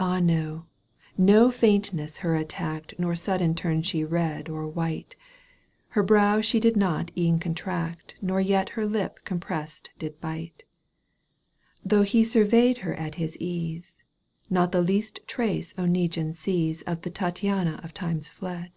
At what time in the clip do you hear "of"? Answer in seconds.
16.82-17.02, 17.84-17.94